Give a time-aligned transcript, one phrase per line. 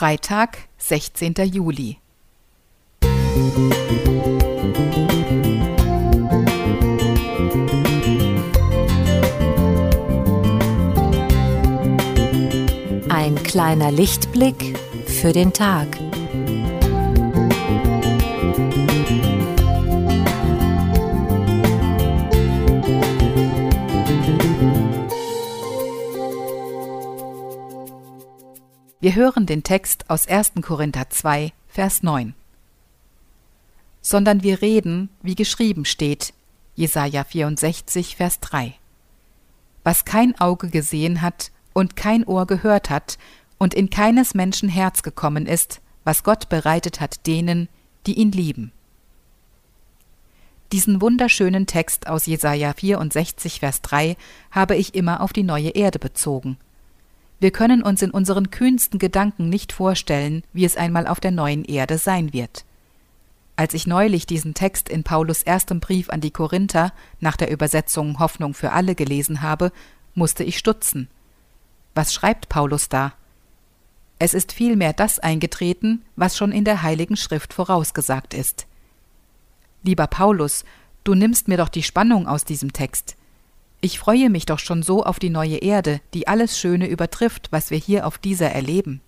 [0.00, 1.34] Freitag, 16.
[1.52, 1.98] Juli.
[13.10, 15.88] Ein kleiner Lichtblick für den Tag.
[29.02, 30.52] Wir hören den Text aus 1.
[30.60, 32.34] Korinther 2, Vers 9.
[34.02, 36.34] Sondern wir reden, wie geschrieben steht,
[36.74, 38.74] Jesaja 64, Vers 3.
[39.84, 43.16] Was kein Auge gesehen hat und kein Ohr gehört hat
[43.56, 47.70] und in keines Menschen Herz gekommen ist, was Gott bereitet hat denen,
[48.06, 48.70] die ihn lieben.
[50.72, 54.18] Diesen wunderschönen Text aus Jesaja 64, Vers 3
[54.50, 56.58] habe ich immer auf die neue Erde bezogen–
[57.40, 61.64] wir können uns in unseren kühnsten Gedanken nicht vorstellen, wie es einmal auf der neuen
[61.64, 62.64] Erde sein wird.
[63.56, 68.18] Als ich neulich diesen Text in Paulus erstem Brief an die Korinther nach der Übersetzung
[68.18, 69.72] Hoffnung für alle gelesen habe,
[70.14, 71.08] musste ich stutzen.
[71.94, 73.14] Was schreibt Paulus da?
[74.18, 78.66] Es ist vielmehr das eingetreten, was schon in der Heiligen Schrift vorausgesagt ist.
[79.82, 80.64] Lieber Paulus,
[81.04, 83.16] du nimmst mir doch die Spannung aus diesem Text.
[83.82, 87.70] Ich freue mich doch schon so auf die neue Erde, die alles Schöne übertrifft, was
[87.70, 89.00] wir hier auf dieser erleben.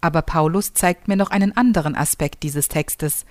[0.00, 3.24] Aber Paulus zeigt mir noch einen anderen Aspekt dieses Textes.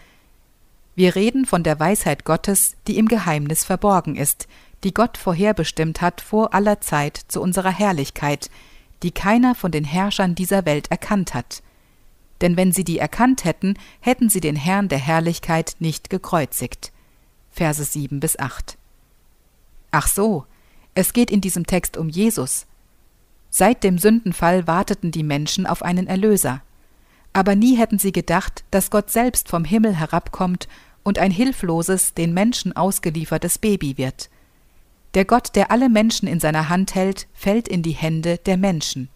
[0.96, 4.48] Wir reden von der Weisheit Gottes, die im Geheimnis verborgen ist,
[4.84, 8.50] die Gott vorherbestimmt hat vor aller Zeit zu unserer Herrlichkeit,
[9.04, 11.62] die keiner von den Herrschern dieser Welt erkannt hat.
[12.42, 16.92] Denn wenn sie die erkannt hätten, hätten sie den Herrn der Herrlichkeit nicht gekreuzigt.
[17.52, 18.77] Verse 7 bis 8.
[20.00, 20.46] Ach so,
[20.94, 22.68] es geht in diesem Text um Jesus.
[23.50, 26.62] Seit dem Sündenfall warteten die Menschen auf einen Erlöser.
[27.34, 30.68] Aber nie hätten sie gedacht, dass Gott selbst vom Himmel herabkommt
[31.02, 34.30] und ein hilfloses, den Menschen ausgeliefertes Baby wird.
[35.16, 39.10] Der Gott, der alle Menschen in seiner Hand hält, fällt in die Hände der Menschen.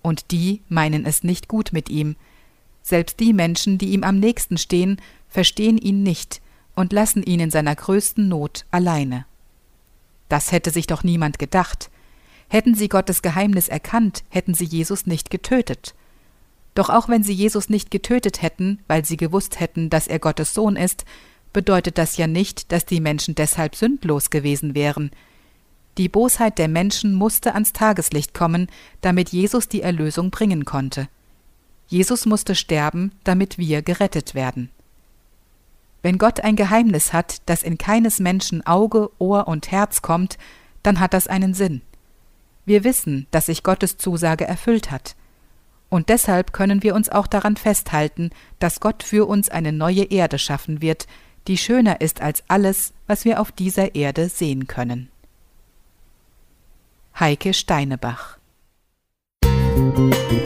[0.00, 2.16] Und die meinen es nicht gut mit ihm.
[2.80, 6.40] Selbst die Menschen, die ihm am nächsten stehen, verstehen ihn nicht
[6.74, 9.26] und lassen ihn in seiner größten Not alleine.
[10.28, 11.90] Das hätte sich doch niemand gedacht.
[12.48, 15.94] Hätten sie Gottes Geheimnis erkannt, hätten sie Jesus nicht getötet.
[16.74, 20.54] Doch auch wenn sie Jesus nicht getötet hätten, weil sie gewusst hätten, dass er Gottes
[20.54, 21.04] Sohn ist,
[21.52, 25.10] bedeutet das ja nicht, dass die Menschen deshalb sündlos gewesen wären.
[25.96, 28.68] Die Bosheit der Menschen musste ans Tageslicht kommen,
[29.00, 31.08] damit Jesus die Erlösung bringen konnte.
[31.86, 34.70] Jesus musste sterben, damit wir gerettet werden.
[36.04, 40.36] Wenn Gott ein Geheimnis hat, das in keines Menschen Auge, Ohr und Herz kommt,
[40.82, 41.80] dann hat das einen Sinn.
[42.66, 45.16] Wir wissen, dass sich Gottes Zusage erfüllt hat.
[45.88, 48.28] Und deshalb können wir uns auch daran festhalten,
[48.58, 51.06] dass Gott für uns eine neue Erde schaffen wird,
[51.48, 55.08] die schöner ist als alles, was wir auf dieser Erde sehen können.
[57.18, 58.36] Heike Steinebach
[59.42, 60.43] Musik